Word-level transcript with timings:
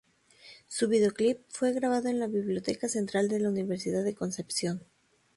Su 0.65 0.87
videoclip 0.87 1.41
fue 1.49 1.73
grabado 1.73 2.09
en 2.09 2.19
la 2.19 2.25
Biblioteca 2.25 2.87
Central 2.89 3.27
de 3.29 3.39
la 3.39 3.49
Universidad 3.49 4.03
de 4.03 4.15
Concepción. 4.15 4.83